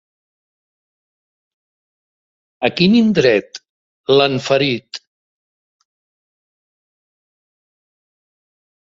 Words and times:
A 2.69 2.71
quin 2.79 2.95
indret 3.01 3.61
l'han 4.15 4.39
ferit? 4.47 5.01